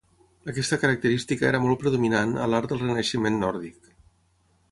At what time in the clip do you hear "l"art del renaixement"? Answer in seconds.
2.49-3.37